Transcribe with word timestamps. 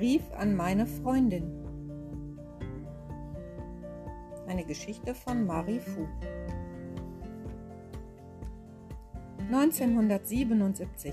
Brief 0.00 0.22
an 0.32 0.56
meine 0.56 0.86
Freundin. 0.86 1.44
Eine 4.48 4.64
Geschichte 4.64 5.14
von 5.14 5.44
Marie 5.44 5.78
Fu. 5.78 6.08
1977. 9.52 11.12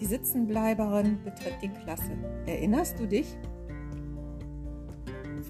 Die 0.00 0.06
Sitzenbleiberin 0.06 1.22
betritt 1.22 1.56
die 1.60 1.68
Klasse. 1.68 2.12
Erinnerst 2.46 2.98
du 2.98 3.06
dich? 3.06 3.36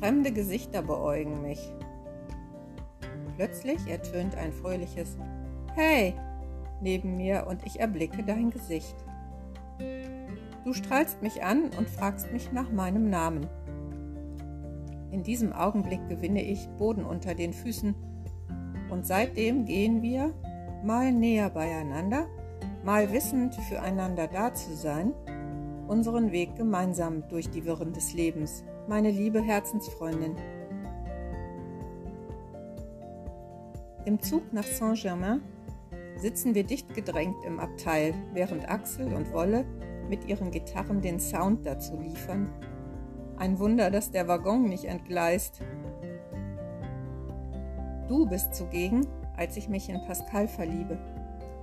Fremde 0.01 0.33
Gesichter 0.33 0.83
beäugen 0.83 1.43
mich. 1.43 1.73
Plötzlich 3.37 3.87
ertönt 3.87 4.35
ein 4.35 4.53
fröhliches 4.53 5.17
Hey 5.77 6.13
neben 6.81 7.17
mir 7.17 7.47
und 7.49 7.65
ich 7.65 7.79
erblicke 7.79 8.25
dein 8.25 8.51
Gesicht. 8.51 8.97
Du 10.67 10.73
strahlst 10.73 11.23
mich 11.23 11.45
an 11.45 11.71
und 11.79 11.89
fragst 11.89 12.33
mich 12.33 12.51
nach 12.51 12.73
meinem 12.73 13.09
Namen. 13.09 13.47
In 15.13 15.23
diesem 15.23 15.53
Augenblick 15.53 16.09
gewinne 16.09 16.43
ich 16.43 16.69
Boden 16.71 17.05
unter 17.05 17.37
den 17.37 17.53
Füßen 17.53 17.95
und 18.91 19.07
seitdem 19.07 19.65
gehen 19.65 20.03
wir, 20.03 20.35
mal 20.83 21.13
näher 21.13 21.51
beieinander, 21.51 22.27
mal 22.85 23.13
wissend 23.13 23.55
füreinander 23.69 24.27
da 24.27 24.53
zu 24.55 24.75
sein, 24.75 25.13
unseren 25.87 26.33
Weg 26.33 26.57
gemeinsam 26.57 27.23
durch 27.29 27.49
die 27.49 27.65
Wirren 27.65 27.93
des 27.93 28.13
Lebens, 28.13 28.65
meine 28.89 29.13
liebe 29.13 29.41
Herzensfreundin. 29.41 30.35
Im 34.05 34.21
Zug 34.21 34.53
nach 34.53 34.67
Saint-Germain 34.67 35.43
sitzen 36.17 36.57
wir 36.57 36.65
dicht 36.65 36.93
gedrängt 36.93 37.37
im 37.47 37.61
Abteil, 37.61 38.15
während 38.33 38.69
Axel 38.69 39.15
und 39.15 39.33
Wolle 39.33 39.65
mit 40.09 40.27
ihren 40.27 40.51
Gitarren 40.51 41.01
den 41.01 41.21
Sound 41.21 41.67
dazu 41.67 41.99
liefern. 42.01 42.51
Ein 43.37 43.59
Wunder, 43.59 43.91
dass 43.91 44.11
der 44.11 44.29
Waggon 44.29 44.65
nicht 44.69 44.85
entgleist. 44.85 45.61
Du 48.09 48.27
bist 48.27 48.55
zugegen, 48.55 49.07
als 49.37 49.57
ich 49.57 49.69
mich 49.69 49.89
in 49.89 50.01
Pascal 50.07 50.49
verliebe. 50.49 50.99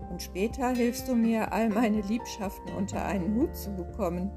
Und 0.09 0.21
später 0.21 0.69
hilfst 0.69 1.07
du 1.07 1.15
mir, 1.15 1.51
all 1.51 1.69
meine 1.69 2.01
Liebschaften 2.01 2.75
unter 2.75 3.03
einen 3.05 3.35
Hut 3.35 3.55
zu 3.55 3.71
bekommen. 3.71 4.29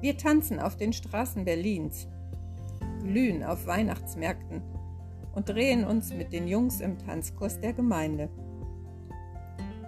Wir 0.00 0.16
tanzen 0.16 0.60
auf 0.60 0.76
den 0.76 0.92
Straßen 0.92 1.44
Berlins, 1.44 2.06
glühen 3.02 3.42
auf 3.42 3.66
Weihnachtsmärkten 3.66 4.62
und 5.34 5.48
drehen 5.48 5.84
uns 5.84 6.12
mit 6.12 6.32
den 6.32 6.46
Jungs 6.46 6.80
im 6.80 6.98
Tanzkurs 6.98 7.60
der 7.60 7.72
Gemeinde. 7.72 8.28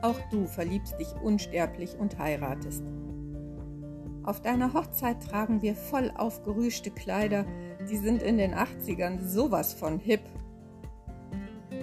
Auch 0.02 0.18
du 0.30 0.46
verliebst 0.46 0.98
dich 0.98 1.14
unsterblich 1.22 1.96
und 1.98 2.18
heiratest. 2.18 2.82
Auf 4.22 4.40
deiner 4.40 4.72
Hochzeit 4.74 5.22
tragen 5.22 5.62
wir 5.62 5.74
voll 5.74 6.12
aufgerüschte 6.16 6.90
Kleider, 6.90 7.44
die 7.90 7.96
sind 7.96 8.22
in 8.22 8.38
den 8.38 8.54
80ern 8.54 9.20
sowas 9.22 9.72
von 9.72 9.98
hip. 9.98 10.22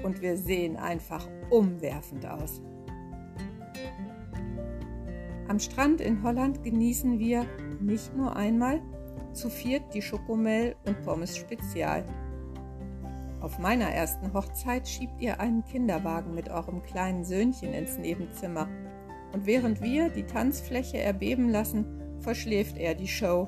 Und 0.04 0.22
wir 0.22 0.38
sehen 0.38 0.78
einfach 0.78 1.28
umwerfend 1.50 2.26
aus. 2.26 2.62
Am 5.48 5.60
Strand 5.60 6.02
in 6.02 6.24
Holland 6.24 6.64
genießen 6.64 7.20
wir 7.20 7.46
nicht 7.80 8.16
nur 8.16 8.36
einmal 8.36 8.82
zu 9.34 9.50
viert 9.50 9.94
die 9.94 10.02
Schokomel 10.02 10.76
und 10.86 11.02
Pommes 11.04 11.38
Spezial. 11.38 12.04
Auf 13.40 13.60
meiner 13.60 13.90
ersten 13.90 14.34
Hochzeit 14.34 14.88
schiebt 14.88 15.22
ihr 15.22 15.40
einen 15.40 15.64
Kinderwagen 15.64 16.34
mit 16.34 16.50
eurem 16.50 16.82
kleinen 16.82 17.24
Söhnchen 17.24 17.74
ins 17.74 17.98
Nebenzimmer. 17.98 18.68
Und 19.32 19.46
während 19.46 19.82
wir 19.82 20.10
die 20.10 20.26
Tanzfläche 20.26 20.98
erbeben 21.00 21.50
lassen, 21.50 21.86
verschläft 22.20 22.78
er 22.78 22.96
die 22.96 23.08
Show. 23.08 23.48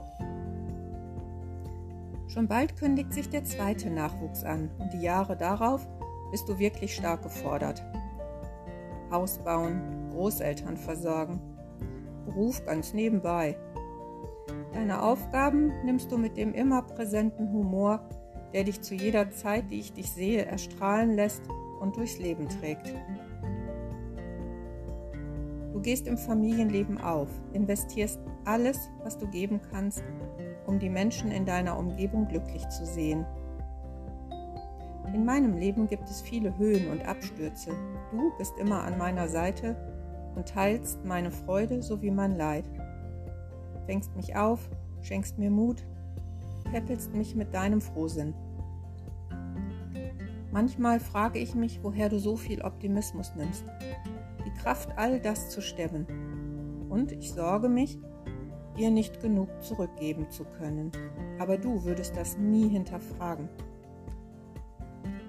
Schon 2.27 2.47
bald 2.47 2.77
kündigt 2.77 3.13
sich 3.13 3.29
der 3.29 3.43
zweite 3.43 3.89
Nachwuchs 3.89 4.43
an 4.43 4.69
und 4.77 4.93
die 4.93 5.01
Jahre 5.01 5.35
darauf 5.35 5.87
bist 6.29 6.47
du 6.47 6.59
wirklich 6.59 6.93
stark 6.93 7.23
gefordert. 7.23 7.83
Haus 9.09 9.39
bauen, 9.39 9.81
Großeltern 10.11 10.77
versorgen, 10.77 11.41
Beruf 12.25 12.63
ganz 12.63 12.93
nebenbei. 12.93 13.57
Deine 14.73 15.01
Aufgaben 15.01 15.71
nimmst 15.83 16.11
du 16.11 16.17
mit 16.19 16.37
dem 16.37 16.53
immer 16.53 16.83
präsenten 16.83 17.51
Humor 17.51 18.07
der 18.53 18.63
dich 18.63 18.81
zu 18.81 18.95
jeder 18.95 19.29
Zeit, 19.31 19.71
die 19.71 19.79
ich 19.79 19.93
dich 19.93 20.11
sehe, 20.11 20.45
erstrahlen 20.45 21.15
lässt 21.15 21.43
und 21.79 21.95
durchs 21.95 22.19
Leben 22.19 22.47
trägt. 22.49 22.93
Du 25.73 25.79
gehst 25.81 26.07
im 26.07 26.17
Familienleben 26.17 26.99
auf, 26.99 27.29
investierst 27.53 28.19
alles, 28.45 28.89
was 29.03 29.17
du 29.17 29.27
geben 29.27 29.61
kannst, 29.71 30.03
um 30.65 30.79
die 30.79 30.89
Menschen 30.89 31.31
in 31.31 31.45
deiner 31.45 31.77
Umgebung 31.77 32.27
glücklich 32.27 32.67
zu 32.69 32.85
sehen. 32.85 33.25
In 35.13 35.25
meinem 35.25 35.57
Leben 35.57 35.87
gibt 35.87 36.09
es 36.09 36.21
viele 36.21 36.57
Höhen 36.57 36.89
und 36.91 37.07
Abstürze. 37.07 37.71
Du 38.11 38.31
bist 38.37 38.57
immer 38.59 38.83
an 38.83 38.97
meiner 38.97 39.27
Seite 39.27 39.75
und 40.35 40.47
teilst 40.47 41.03
meine 41.05 41.31
Freude 41.31 41.81
sowie 41.81 42.11
mein 42.11 42.35
Leid. 42.35 42.65
Fängst 43.85 44.15
mich 44.15 44.35
auf, 44.35 44.69
schenkst 45.01 45.37
mir 45.39 45.49
Mut 45.49 45.83
peppelst 46.71 47.13
mich 47.13 47.35
mit 47.35 47.53
deinem 47.53 47.81
Frohsinn. 47.81 48.33
Manchmal 50.51 50.99
frage 50.99 51.39
ich 51.39 51.53
mich, 51.53 51.79
woher 51.83 52.09
du 52.09 52.19
so 52.19 52.35
viel 52.35 52.61
Optimismus 52.61 53.33
nimmst, 53.35 53.65
die 54.45 54.61
Kraft, 54.61 54.89
all 54.97 55.19
das 55.19 55.49
zu 55.49 55.61
stemmen. 55.61 56.07
Und 56.89 57.11
ich 57.11 57.31
sorge 57.31 57.69
mich, 57.69 57.99
dir 58.77 58.89
nicht 58.89 59.21
genug 59.21 59.49
zurückgeben 59.61 60.29
zu 60.31 60.45
können. 60.45 60.91
Aber 61.37 61.57
du 61.57 61.83
würdest 61.83 62.15
das 62.17 62.37
nie 62.37 62.67
hinterfragen. 62.67 63.47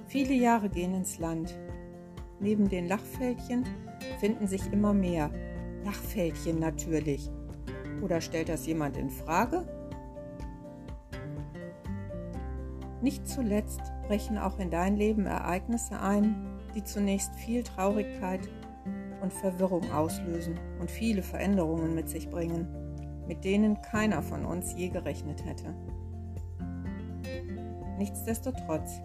Viele 0.06 0.34
Jahre 0.34 0.68
gehen 0.68 0.94
ins 0.94 1.18
Land. 1.18 1.58
Neben 2.40 2.68
den 2.68 2.88
Lachfältchen 2.88 3.64
finden 4.18 4.46
sich 4.46 4.72
immer 4.72 4.94
mehr. 4.94 5.30
Lachfältchen 5.84 6.58
natürlich. 6.58 7.30
Oder 8.02 8.20
stellt 8.20 8.48
das 8.48 8.66
jemand 8.66 8.96
in 8.96 9.10
Frage? 9.10 9.66
Nicht 13.02 13.26
zuletzt 13.26 13.80
brechen 14.06 14.36
auch 14.36 14.58
in 14.58 14.70
dein 14.70 14.96
Leben 14.96 15.26
Ereignisse 15.26 16.00
ein, 16.00 16.58
die 16.74 16.84
zunächst 16.84 17.34
viel 17.34 17.62
Traurigkeit 17.62 18.48
und 19.22 19.32
Verwirrung 19.32 19.90
auslösen 19.90 20.58
und 20.80 20.90
viele 20.90 21.22
Veränderungen 21.22 21.94
mit 21.94 22.08
sich 22.08 22.28
bringen, 22.28 22.66
mit 23.26 23.44
denen 23.44 23.80
keiner 23.80 24.22
von 24.22 24.44
uns 24.44 24.74
je 24.74 24.88
gerechnet 24.88 25.44
hätte. 25.44 25.74
Nichtsdestotrotz, 27.98 29.00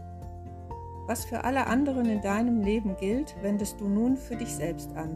was 1.08 1.26
für 1.26 1.44
alle 1.44 1.68
anderen 1.68 2.06
in 2.08 2.22
deinem 2.22 2.62
Leben 2.62 2.96
gilt, 2.98 3.36
wendest 3.42 3.80
du 3.80 3.88
nun 3.88 4.18
für 4.18 4.36
dich 4.36 4.54
selbst 4.54 4.94
an. 4.96 5.16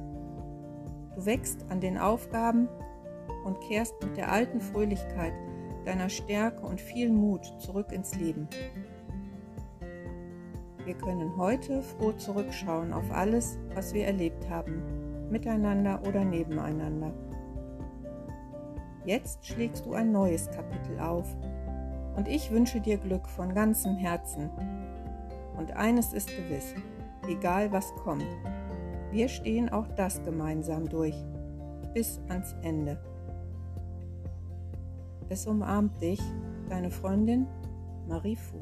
Du 1.15 1.25
wächst 1.25 1.65
an 1.69 1.81
den 1.81 1.97
Aufgaben 1.97 2.69
und 3.43 3.59
kehrst 3.61 3.95
mit 4.03 4.15
der 4.15 4.31
alten 4.31 4.61
Fröhlichkeit 4.61 5.33
deiner 5.85 6.09
Stärke 6.09 6.65
und 6.65 6.79
viel 6.81 7.11
Mut 7.11 7.45
zurück 7.59 7.91
ins 7.91 8.15
Leben. 8.15 8.47
Wir 10.85 10.95
können 10.95 11.37
heute 11.37 11.81
froh 11.81 12.13
zurückschauen 12.13 12.93
auf 12.93 13.11
alles, 13.11 13.59
was 13.75 13.93
wir 13.93 14.05
erlebt 14.05 14.49
haben, 14.49 14.81
miteinander 15.29 16.01
oder 16.07 16.25
nebeneinander. 16.25 17.13
Jetzt 19.05 19.45
schlägst 19.45 19.85
du 19.85 19.93
ein 19.93 20.11
neues 20.11 20.49
Kapitel 20.51 20.99
auf 20.99 21.25
und 22.15 22.27
ich 22.27 22.51
wünsche 22.51 22.81
dir 22.81 22.97
Glück 22.97 23.27
von 23.27 23.53
ganzem 23.53 23.95
Herzen. 23.95 24.49
Und 25.57 25.75
eines 25.75 26.13
ist 26.13 26.29
gewiss, 26.29 26.73
egal 27.27 27.71
was 27.71 27.93
kommt, 28.03 28.25
wir 29.11 29.27
stehen 29.27 29.69
auch 29.69 29.87
das 29.95 30.23
gemeinsam 30.23 30.87
durch, 30.87 31.15
bis 31.93 32.19
ans 32.29 32.55
Ende. 32.61 32.97
Es 35.29 35.45
umarmt 35.45 36.01
dich, 36.01 36.19
deine 36.69 36.89
Freundin 36.89 37.45
Marie 38.07 38.35
Fu. 38.35 38.57